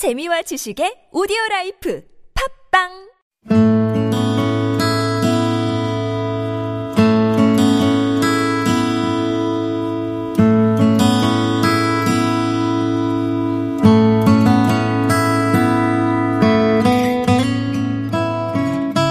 [0.00, 2.88] 재미와 지식의 오디오 라이프 팟빵!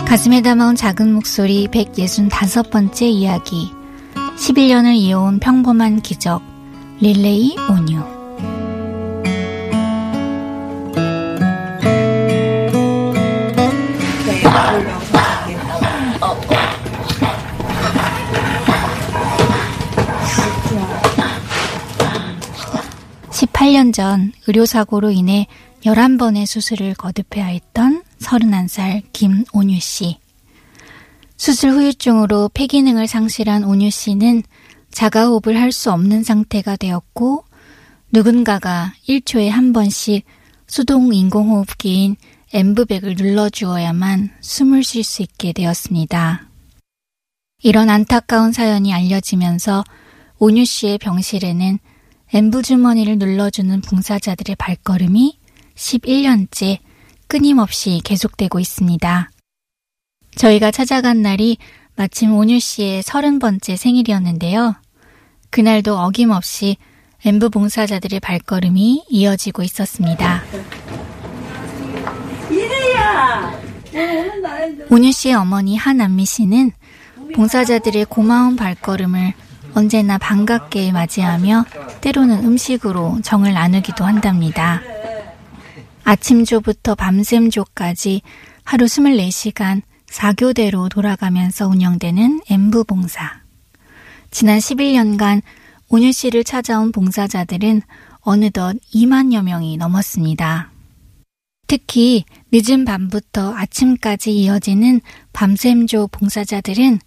[0.08, 3.72] 가슴에 담아온 작은 목소리 165번째 이야기.
[4.40, 6.42] 11년을 이어온 평범한 기적
[7.00, 8.19] 릴레이 온유
[23.60, 25.46] 18년 전 의료사고로 인해
[25.84, 30.18] 11번의 수술을 거듭해야 했던 31살 김온유 씨.
[31.36, 34.44] 수술 후유증으로 폐기능을 상실한 온유 씨는
[34.92, 37.44] 자가호흡을 할 수 없는 상태가 되었고
[38.14, 40.26] 누군가가 1초에 한 번씩
[40.68, 42.16] 수동 인공호흡기인
[42.54, 46.48] 엠브백을 눌러주어야만 숨을 쉴 수 있게 되었습니다.
[47.62, 49.84] 이런 안타까운 사연이 알려지면서
[50.38, 51.80] 온유 씨의 병실에는
[52.32, 55.40] 엠브 주머니를 눌러주는 봉사자들의 발걸음이
[55.76, 56.78] 11년째
[57.28, 59.32] 끊임없이 계속되고 있습니다.
[60.36, 61.58] 저희가 찾아간 날이
[61.96, 64.76] 마침 온유 씨의 30번째 생일이었는데요.
[65.50, 66.78] 그날도 어김없이
[67.26, 70.44] 엠브 봉사자들의 발걸음이 이어지고 있었습니다.
[72.52, 73.60] 이래야!
[74.92, 76.72] 온유 씨의 어머니 한안미 씨는
[77.34, 79.34] 봉사자들의 고마운 발걸음을
[79.74, 81.66] 언제나 반갑게 맞이하며
[82.02, 84.82] 때로는 음식으로 정을 나누기도 한답니다.
[86.04, 88.22] 아침조부터 밤샘조까지
[88.64, 93.42] 하루 24시간 4교대로 돌아가면서 운영되는 엠부 봉사.
[94.32, 95.42] 지난 11년간
[95.90, 97.82] 온유 씨를 찾아온 봉사자들은
[98.22, 100.72] 어느덧 2만여 명이 넘었습니다.
[101.68, 105.02] 특히 늦은 밤부터 아침까지 이어지는
[105.34, 107.00] 밤샘조 봉사자들은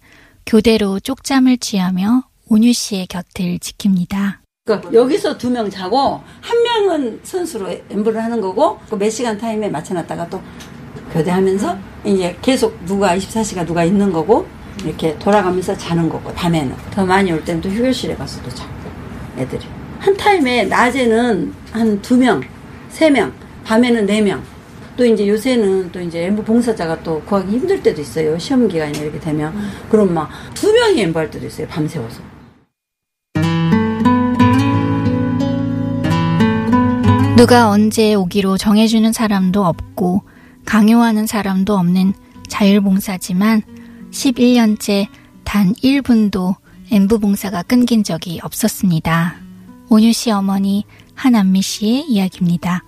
[0.45, 4.37] 교대로 쪽잠을 취하며 온유 씨의 곁을 지킵니다.
[4.65, 9.69] 그러니까 여기서 두 명 자고 한 명은 손수로 앰부를 하는 거고 그 몇 시간 타임에
[9.69, 10.41] 맞춰놨다가 또
[11.11, 14.47] 교대하면서 이제 계속 누가 24시간 누가 있는 거고
[14.83, 18.71] 이렇게 돌아가면서 자는 거고 밤에는 더 많이 올 때는 또 휴게실에 가서 또 자고
[19.37, 19.65] 애들이
[19.99, 22.41] 한 타임에 낮에는 한 두 명,
[22.89, 23.33] 세 명,
[23.63, 24.43] 밤에는 네 명.
[24.95, 28.37] 또 이제 요새는 또 이제 앰부 봉사자가 또 구하기 힘들 때도 있어요.
[28.37, 29.53] 시험 기간이 이렇게 되면.
[29.89, 31.67] 그럼 막 두 명이 엠브 할 때도 있어요.
[31.67, 32.21] 밤새워서.
[37.35, 40.21] 누가 언제 오기로 정해주는 사람도 없고
[40.65, 42.13] 강요하는 사람도 없는
[42.47, 43.63] 자율봉사지만
[44.11, 45.07] 11년째
[45.43, 46.55] 단 1분도
[46.91, 49.35] 엠부 봉사가 끊긴 적이 없었습니다.
[49.89, 52.83] 온유 씨 어머니 한안미 씨의 이야기입니다.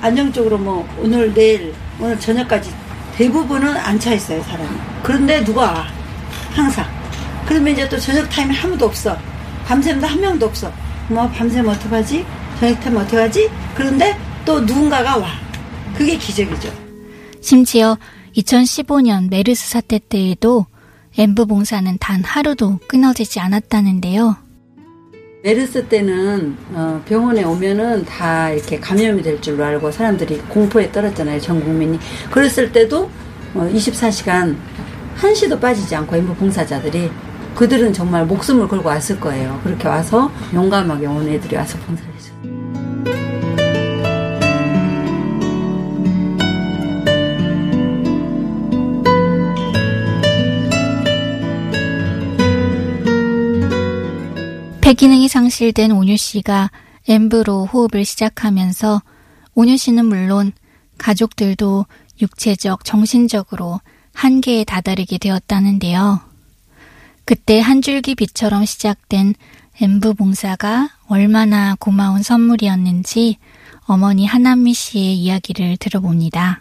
[0.00, 2.70] 안정적으로 뭐 오늘 내일 오늘 저녁까지
[3.16, 4.68] 대부분은 안 차 있어요 사람이.
[5.02, 5.86] 그런데 누가 와
[6.52, 6.84] 항상.
[7.46, 9.16] 그러면 이제 또 저녁 타임에 아무도 없어.
[9.66, 10.72] 밤샘도 한 명도 없어.
[11.08, 12.24] 뭐 밤샘 어떡하지?
[12.60, 13.50] 저녁 타임 어떡하지?
[13.74, 15.28] 그런데 또 누군가가 와.
[15.96, 16.72] 그게 기적이죠.
[17.40, 17.96] 심지어
[18.36, 20.66] 2015년 메르스 사태 때에도
[21.16, 24.36] 앰부 봉사는 단 하루도 끊어지지 않았다는데요.
[25.44, 31.62] 메르스 때는 어, 병원에 오면은 다 이렇게 감염이 될 줄로 알고 사람들이 공포에 떨었잖아요 전
[31.62, 31.98] 국민이.
[32.30, 33.10] 그랬을 때도
[33.52, 34.56] 어, 24시간
[35.14, 37.10] 한시도 빠지지 않고 엠부 봉사자들이
[37.54, 39.60] 그들은 정말 목숨을 걸고 왔을 거예요.
[39.62, 42.13] 그렇게 와서 용감하게 온 애들이 와서 봉사를
[54.84, 56.70] 폐기능이 상실된 온유 씨가
[57.08, 59.00] 엠브로 호흡을 시작하면서
[59.54, 60.52] 온유 씨는 물론
[60.98, 61.86] 가족들도
[62.20, 63.80] 육체적, 정신적으로
[64.12, 66.20] 한계에 다다르게 되었다는데요.
[67.24, 69.32] 그때 한 줄기 빛처럼 시작된
[69.80, 73.38] 엠브 봉사가 얼마나 고마운 선물이었는지
[73.86, 76.60] 어머니 하남미 씨의 이야기를 들어봅니다.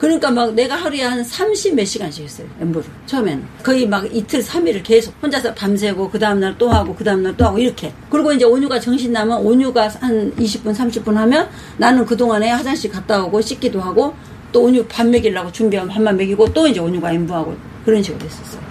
[0.00, 2.46] 그러니까 막 내가 하루에 한 30 몇 시간씩 했어요.
[2.58, 2.88] 엠브를.
[3.04, 3.44] 처음에는.
[3.62, 7.58] 거의 막 이틀, 3일을 계속 혼자서 밤새고, 그 다음날 또 하고, 그 다음날 또 하고,
[7.58, 7.92] 이렇게.
[8.08, 13.42] 그리고 이제 온유가 정신 나면, 온유가 한 20분, 30분 하면, 나는 그동안에 화장실 갔다 오고,
[13.42, 14.14] 씻기도 하고,
[14.52, 17.54] 또 온유 밥 먹이려고 준비하면 밥만 먹이고, 또 이제 온유가 엠브하고,
[17.84, 18.62] 그런 식으로 했었어요.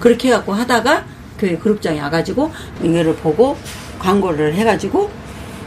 [0.00, 1.04] 그렇게 해갖고 하다가,
[1.36, 2.50] 그 그룹장이 와가지고,
[2.82, 3.58] 이거를 보고,
[3.98, 5.10] 광고를 해가지고,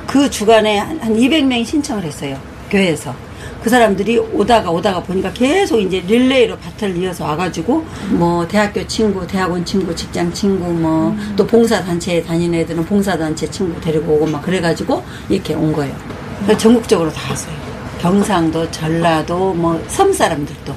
[0.08, 2.42] 그 주간에 한 200명이 신청을 했어요.
[2.72, 3.31] 교회에서.
[3.64, 9.64] 그 사람들이 오다가 오다가 보니까 계속 이제 릴레이로 밭을 이어서 와가지고 뭐 대학교 친구, 대학원
[9.64, 15.54] 친구, 직장 친구 뭐 또 봉사단체에 다니는 애들은 봉사단체 친구 데리고 오고 막 그래가지고 이렇게
[15.54, 15.96] 온 거예요.
[16.44, 17.54] 그래서 전국적으로 다 왔어요.
[18.00, 20.74] 경상도, 전라도, 뭐 섬 사람들도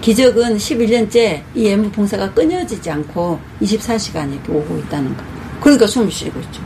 [0.00, 5.22] 기적은 11년째 이 엠부 봉사가 끊어지지 않고 24시간 이렇게 오고 있다는 거.
[5.60, 6.62] 그러니까 숨을 쉬고 있죠.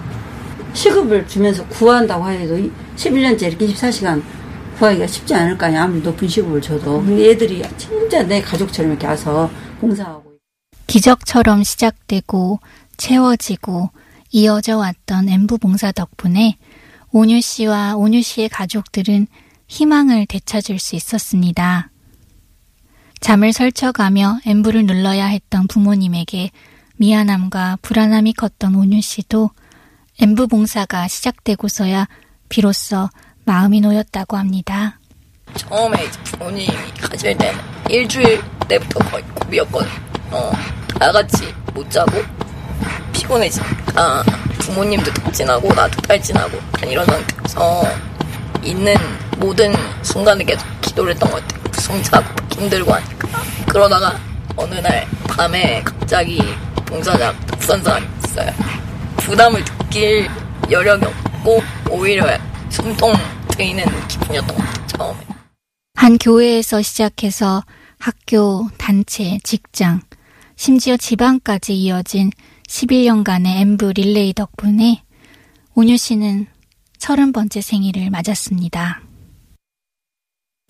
[0.73, 2.57] 시급을 주면서 구한다고 해도
[2.97, 4.23] 11년째 이렇게 24시간
[4.79, 5.85] 구하기가 쉽지 않을 거 아니야.
[5.85, 7.03] 아무리 높은 시급을 줘도.
[7.03, 9.51] 근데 애들이 진짜 내 가족처럼 이렇게 와서
[9.81, 10.35] 봉사하고.
[10.87, 12.61] 기적처럼 시작되고
[12.97, 13.91] 채워지고
[14.31, 16.57] 이어져 왔던 엠부 봉사 덕분에
[17.11, 19.27] 온유 씨와 온유 씨의 가족들은
[19.69, 21.91] 희망을 되찾을 수 있었습니다.
[23.21, 26.51] 잠을 설쳐가며 엠부를 눌러야 했던 부모님에게
[26.97, 29.51] 미안함과 불안함이 컸던 온유 씨도
[30.21, 32.07] 엠부 봉사가 시작되고서야
[32.49, 33.09] 비로소
[33.45, 34.99] 마음이 놓였다고 합니다.
[35.57, 36.69] 처음에 부모님이
[37.01, 39.89] 가실 때는 일주일 때부터 거의 고비였거든.
[40.31, 40.51] 어,
[40.99, 42.23] 다 같이 못 자고
[43.13, 44.25] 피곤해지니까
[44.59, 47.85] 부모님도 덕진하고 나도 탈진하고 이런 상태에서
[48.63, 48.95] 있는
[49.39, 51.63] 모든 순간에 계속 기도를 했던 것 같아요.
[51.71, 53.29] 부성차고 힘들고 하니까.
[53.69, 54.19] 그러다가
[54.57, 56.41] 어느 날 밤에 갑자기
[56.87, 58.51] 봉사장 낯선 사람이 있어요.
[59.19, 60.29] 부담을 느낄
[60.71, 62.27] 여력이 없고 오히려
[62.71, 63.13] 숨통
[63.57, 64.87] 트이는 기분이었던 것 같아요.
[64.87, 65.27] 처음에.
[65.95, 67.63] 한 교회에서 시작해서
[67.99, 70.01] 학교, 단체, 직장,
[70.57, 72.31] 심지어 지방까지 이어진
[72.69, 75.03] 11년간의 엠브 릴레이 덕분에
[75.75, 76.47] 온유 씨는
[76.99, 79.03] 30번째 생일을 맞았습니다.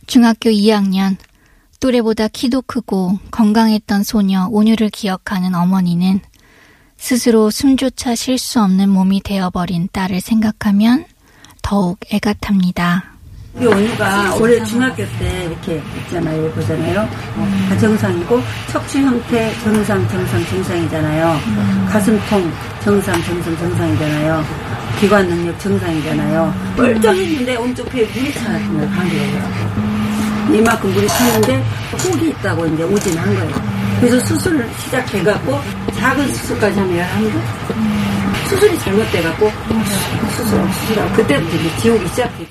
[0.07, 1.17] 중학교 2학년,
[1.81, 6.21] 또래보다 키도 크고 건강했던 소녀 온유를 기억하는 어머니는
[6.97, 11.05] 스스로 숨조차 쉴 수 없는 몸이 되어버린 딸을 생각하면
[11.65, 13.03] 더욱 애가 탑니다.
[13.55, 16.51] 우리 온유가 올해 중학교 때 이렇게 있잖아요.
[16.53, 17.09] 보잖아요.
[17.69, 18.41] 다 정상이고
[18.71, 21.41] 척추 형태 정상, 정상, 정상이잖아요.
[21.91, 22.53] 가슴통
[22.83, 24.45] 정상, 정상, 정상이잖아요.
[25.01, 26.55] 기관 능력 정상이잖아요.
[26.77, 30.55] 멀쩡했는데 오른쪽 배에 물이 차는 걸 감기더라고요.
[30.55, 33.75] 이만큼 물이 찼는데 혹이 있다고 이제 오진 한 거예요.
[34.01, 35.59] 그래서 수술을 시작해갖고
[35.97, 38.14] 작은 수술까지 하면 11개?
[38.49, 39.51] 수술이 잘못돼갖고
[40.37, 42.51] 수술, 수술하고 그때부터 이제 지옥이 시작되죠.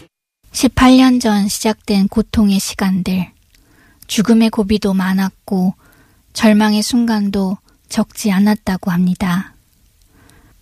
[0.52, 3.32] 18년 전 시작된 고통의 시간들.
[4.08, 5.74] 죽음의 고비도 많았고
[6.34, 7.58] 절망의 순간도
[7.90, 9.56] 적지 않았다고 합니다.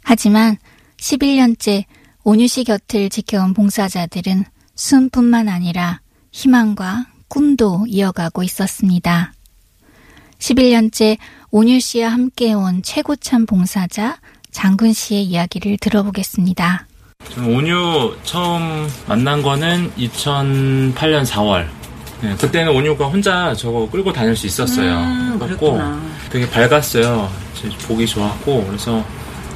[0.04, 0.58] 하지만
[0.98, 1.86] 11년째
[2.24, 4.46] 온유 씨 곁을 지켜온 봉사자들은
[4.76, 6.02] 숨뿐만 아니라
[6.32, 9.34] 희망과 꿈도 이어가고 있었습니다.
[10.40, 11.18] 11년째
[11.52, 14.20] 온유 씨와 함께 온 최고참 봉사자
[14.52, 16.86] 장군 씨의 이야기를 들어보겠습니다.
[17.34, 21.68] 저는 온유 처음 만난 거는 2008년 4월.
[22.22, 24.92] 네, 그때는 온유가 혼자 저거 끌고 다닐 수 있었어요.
[25.00, 26.00] 음, 그랬구나.
[26.30, 27.30] 되게 밝았어요.
[27.88, 29.04] 보기 좋았고 그래서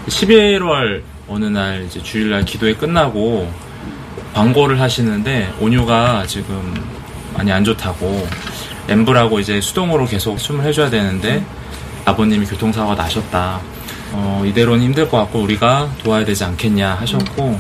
[0.07, 3.51] 11월 어느 날 이제 주일날 기도회 끝나고
[4.33, 6.73] 광고를 하시는데 온유가 지금
[7.33, 8.27] 많이 안 좋다고
[8.89, 11.43] 엠브라고 이제 수동으로 계속 숨을 해줘야 되는데
[12.05, 13.59] 아버님이 교통사고가 나셨다.
[14.11, 17.59] 어, 이대로는 힘들 것 같고 우리가 도와야 되지 않겠냐 하셨고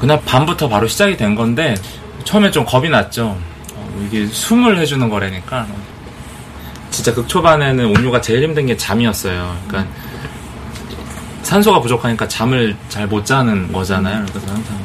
[0.00, 1.74] 그날 밤부터 바로 시작이 된 건데
[2.24, 3.36] 처음에 좀 겁이 났죠.
[3.74, 5.66] 어, 이게 숨을 해주는 거라니까
[6.90, 9.56] 진짜 극초반에는 온유가 제일 힘든 게 잠이었어요.
[9.66, 9.92] 그러니까
[11.42, 14.24] 산소가 부족하니까 잠을 잘 못 자는 거잖아요.
[14.28, 14.78] 그래서 항상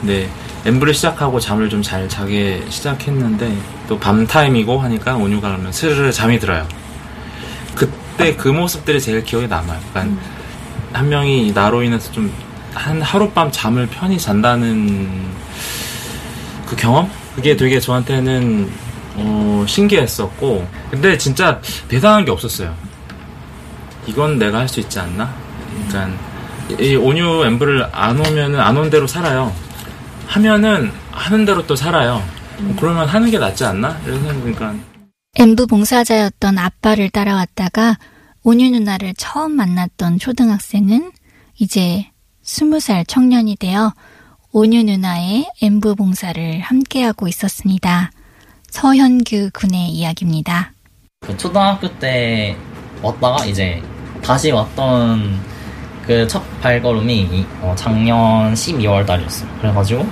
[0.00, 0.28] 근데
[0.64, 3.56] 엠브를 시작하고 잠을 좀 잘 자게 시작했는데
[3.88, 6.66] 또 밤 타임이고 하니까 온유가 그러면 스르르 잠이 들어요.
[8.18, 9.78] 그때 그 모습들이 제일 기억에 남아요.
[9.92, 10.20] 그러니까
[10.92, 12.30] 한 명이 나로 인해서 좀
[12.74, 15.08] 한 하룻밤 잠을 편히 잔다는
[16.66, 17.10] 그 경험?
[17.34, 18.70] 그게 되게 저한테는
[19.16, 22.72] 어, 신기했었고 근데 진짜 대단한 게 없었어요.
[24.06, 25.32] 이건 내가 할 수 있지 않나?
[25.88, 26.16] 그러니까
[26.78, 29.52] 이 온유 엠브를 안 오면은 안 온 대로 살아요.
[30.28, 32.22] 하면은 하는 대로 또 살아요.
[32.78, 33.96] 그러면 하는 게 낫지 않나?
[34.06, 34.74] 이런 생각 그러니까
[35.36, 37.98] 엠부 봉사자였던 아빠를 따라왔다가
[38.44, 41.12] 온유 누나를 처음 만났던 초등학생은
[41.58, 42.06] 이제
[42.42, 43.92] 스무 살 청년이 되어
[44.52, 48.10] 온유 누나의 엠부 봉사를 함께하고 있었습니다.
[48.70, 50.72] 서현규 군의 이야기입니다.
[51.20, 52.56] 그 초등학교 때
[53.02, 53.82] 왔다가 이제
[54.22, 55.58] 다시 왔던
[56.06, 59.58] 그 첫 발걸음이 이- 어, 작년 12월 달이었어요.
[59.60, 60.08] 그래가지고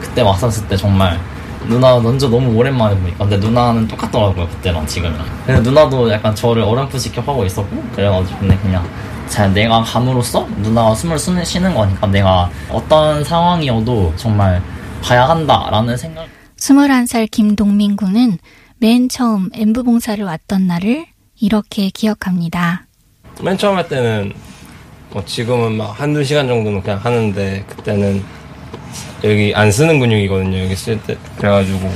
[0.00, 1.18] 그때 왔었을 때 정말
[1.66, 3.26] 누나 먼저 너무 오랜만에 보니까.
[3.26, 5.24] 근데 누나는 똑같더라고요 그때랑 지금이랑.
[5.46, 8.88] 근데 누나도 약간 저를 어렴풋이 기억하고 있었고 그래가지고 근데 그냥
[9.28, 14.62] 잘 내가 감으로써 누나가 숨을 쉬는, 쉬는 거니까 내가 어떤 상황이어도 정말
[15.02, 16.26] 봐야 한다라는 생각.
[16.56, 18.38] 21살 김동민 군은
[18.78, 21.06] 맨 처음 엠부 봉사를 왔던 날을
[21.40, 22.86] 이렇게 기억합니다.
[23.42, 24.32] 맨 처음 할 때는
[25.10, 28.22] 뭐 지금은 막 한두 시간 정도는 그냥 하는데 그때는
[29.24, 30.58] 여기 안 쓰는 근육이거든요.
[30.64, 31.16] 여기 쓸 때.
[31.36, 31.90] 그래가지고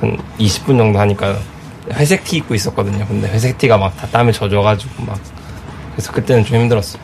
[0.00, 1.36] 한 20분 정도 하니까
[1.92, 3.06] 회색 티 입고 있었거든요.
[3.06, 5.18] 근데 회색 티가 막 다 땀에 젖어가지고 막
[5.92, 7.02] 그래서 그때는 좀 힘들었어요.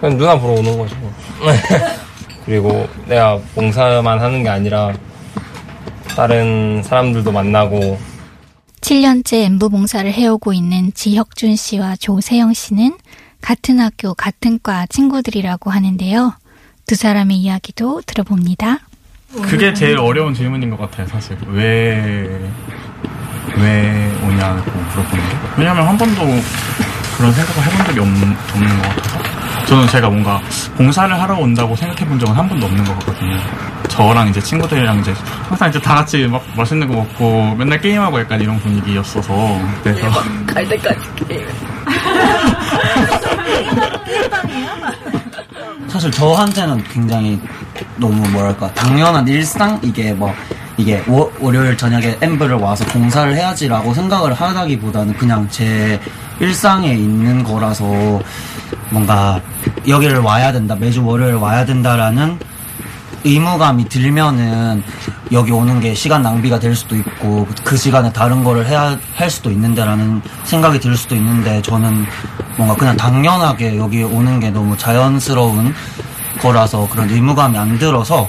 [0.00, 0.94] 그냥 누나 보러 오는 거죠.
[2.44, 4.92] 그리고 내가 봉사만 하는 게 아니라
[6.08, 7.98] 다른 사람들도 만나고
[8.80, 12.96] 7년째 엠부 봉사를 해오고 있는 지혁준 씨와 조세영 씨는
[13.40, 16.34] 같은 학교, 같은 과 친구들이라고 하는데요.
[16.86, 18.78] 두 사람의 이야기도 들어봅니다.
[19.42, 21.36] 그게 제일 어려운 질문인 것 같아요, 사실.
[21.48, 22.48] 왜,
[23.56, 25.36] 왜 오냐고 물어보는 게.
[25.58, 26.22] 왜냐면 한 번도
[27.16, 29.66] 그런 생각을 해본 적이 없, 없는 것 같아서.
[29.66, 30.40] 저는 제가 뭔가
[30.76, 33.36] 봉사를 하러 온다고 생각해 본 적은 한 번도 없는 것 같거든요.
[33.88, 35.12] 저랑 이제 친구들이랑 이제
[35.48, 39.60] 항상 이제 다 같이 막 맛있는 거 먹고 맨날 게임하고 약간 이런 분위기였어서.
[39.82, 40.08] 그래서.
[40.46, 41.48] 갈 때까지 게임.
[45.96, 47.40] 사실 저한테는 굉장히
[47.96, 49.80] 너무 뭐랄까 당연한 일상?
[49.82, 50.30] 이게 뭐
[50.76, 55.98] 이게 월, 월요일 저녁에 엠브를 와서 봉사를 해야지라고 생각을 하다기보다는 그냥 제
[56.38, 58.20] 일상에 있는 거라서
[58.90, 59.40] 뭔가
[59.88, 62.38] 여기를 와야 된다 매주 월요일 와야 된다라는
[63.24, 64.82] 의무감이 들면은
[65.32, 69.50] 여기 오는 게 시간 낭비가 될 수도 있고 그 시간에 다른 거를 해야 할 수도
[69.50, 72.04] 있는데라는 생각이 들 수도 있는데 저는
[72.56, 75.74] 뭔가 그냥 당연하게 여기 오는 게 너무 자연스러운
[76.40, 78.28] 거라서 그런 의무감이 안 들어서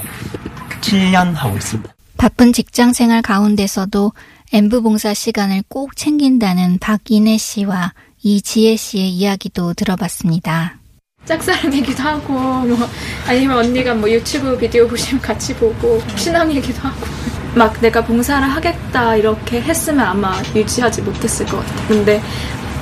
[0.80, 1.92] 7년 하고 있습니다.
[2.16, 4.12] 바쁜 직장 생활 가운데서도
[4.52, 7.92] 엠부 봉사 시간을 꼭 챙긴다는 박인혜 씨와
[8.22, 10.78] 이지혜 씨의 이야기도 들어봤습니다.
[11.24, 12.88] 짝사랑이기도 하고 뭐
[13.26, 17.06] 아니면 언니가 뭐 유튜브 비디오 보시면 같이 보고 신앙이기도 하고
[17.54, 21.88] 막 내가 봉사를 하겠다 이렇게 했으면 아마 유지하지 못했을 것 같아.
[21.88, 22.22] 근데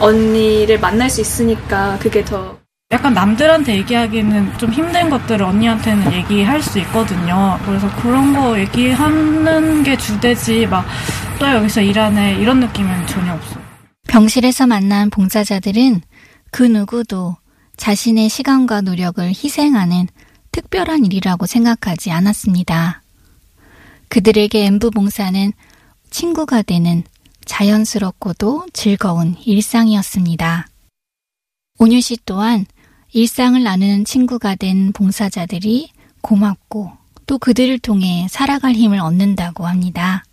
[0.00, 2.58] 언니를 만날 수 있으니까 그게 더
[2.92, 7.58] 약간 남들한테 얘기하기는 좀 힘든 것들을 언니한테는 얘기할 수 있거든요.
[7.64, 10.86] 그래서 그런 거 얘기하는 게 주되지 막
[11.38, 13.62] 또 여기서 일하네 이런 느낌은 전혀 없어요.
[14.08, 16.00] 병실에서 만난 봉사자들은
[16.50, 17.36] 그 누구도
[17.76, 20.08] 자신의 시간과 노력을 희생하는
[20.52, 23.02] 특별한 일이라고 생각하지 않았습니다.
[24.08, 25.52] 그들에게 엠부 봉사는
[26.10, 27.02] 친구가 되는
[27.46, 30.66] 자연스럽고도 즐거운 일상이었습니다.
[31.78, 32.66] 온유 씨 또한
[33.12, 36.92] 일상을 나누는 친구가 된 봉사자들이 고맙고
[37.26, 40.24] 또 그들을 통해 살아갈 힘을 얻는다고 합니다.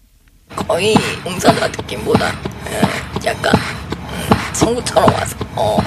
[0.55, 5.77] 거의 봉사자 느낌보다 음, 약간 음, 친구처럼 와서 어,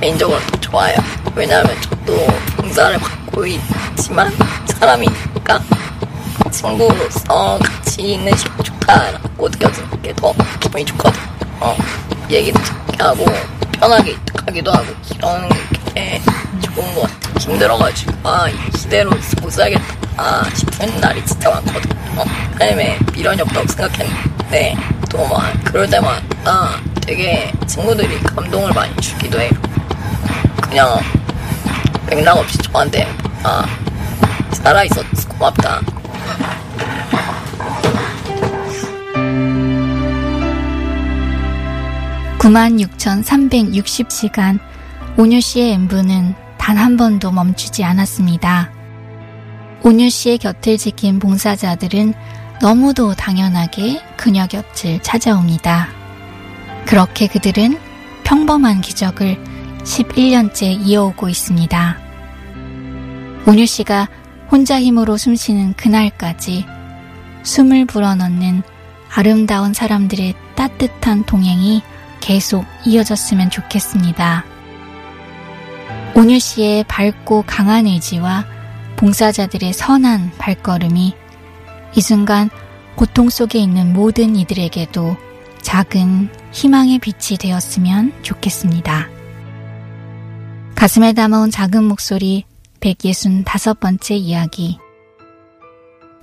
[0.00, 0.96] 개인적으로 더 좋아요.
[1.34, 2.16] 왜냐하면 저도
[2.56, 4.32] 봉사를 받고 있지만
[4.66, 5.62] 사람이니까
[6.50, 11.20] 친구로서 같이 있는 시간 좋다라고 느껴지는 게더 기분이 좋거든.
[11.60, 11.76] 어,
[12.30, 13.24] 얘기도 재밌게 하고
[13.72, 14.16] 편하게
[14.46, 15.48] 하기도 하고 이런
[15.94, 16.20] 게
[16.60, 17.40] 좋은 것 같아.
[17.40, 21.90] 힘들어가지고 아 이대로 못 살겠다 싶은 날이 진짜 많거든.
[22.16, 22.24] 어,
[22.58, 24.76] 삶에 미련이 없다고 생각했는데
[25.10, 29.50] 또 막 그럴 때마다 되게 친구들이 감동을 많이 주기도 해요.
[30.62, 31.00] 그냥
[32.06, 33.08] 맥락 없이 저한테
[33.42, 33.64] 아
[34.52, 35.80] 살아있어서 고맙다.
[42.40, 44.58] 96,360시간
[45.16, 48.70] 온유 씨의 엠브는 단 한 번도 멈추지 않았습니다.
[49.82, 52.14] 온유 씨의 곁을 지킨 봉사자들은
[52.62, 55.88] 너무도 당연하게 그녀 곁을 찾아옵니다.
[56.86, 57.78] 그렇게 그들은
[58.24, 59.36] 평범한 기적을
[59.82, 61.98] 11년째 이어오고 있습니다.
[63.46, 64.08] 온유 씨가
[64.50, 66.66] 혼자 힘으로 숨쉬는 그날까지
[67.42, 68.62] 숨을 불어넣는
[69.12, 71.82] 아름다운 사람들의 따뜻한 동행이
[72.20, 74.44] 계속 이어졌으면 좋겠습니다.
[76.14, 78.44] 온유 씨의 밝고 강한 의지와
[78.96, 81.14] 봉사자들의 선한 발걸음이
[81.96, 82.50] 이 순간
[82.94, 85.16] 고통 속에 있는 모든 이들에게도
[85.62, 89.08] 작은 희망의 빛이 되었으면 좋겠습니다.
[90.74, 92.44] 가슴에 담아온 작은 목소리
[92.80, 94.78] 165번째 이야기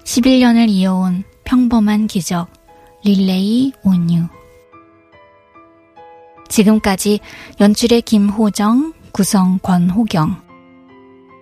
[0.04, 2.48] 11년을 이어온 평범한 기적
[3.04, 4.28] 릴레이 온유
[6.50, 7.20] 지금까지
[7.60, 10.36] 연출의 김호정, 구성 권호경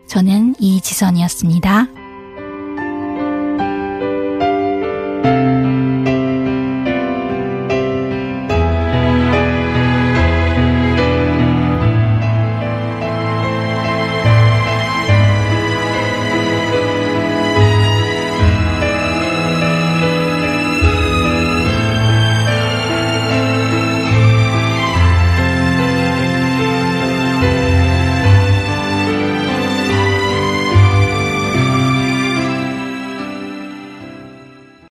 [0.07, 2.04] 저는 이지선이었습니다.